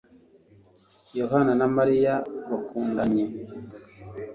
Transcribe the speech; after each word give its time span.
Yohana 1.19 1.51
na 1.59 1.67
Mariya 1.77 2.13
bakundanye 2.49 3.23